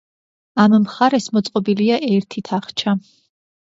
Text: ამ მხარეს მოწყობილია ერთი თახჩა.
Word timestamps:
ამ 0.63 0.77
მხარეს 0.85 1.29
მოწყობილია 1.37 2.03
ერთი 2.11 2.47
თახჩა. 2.53 3.01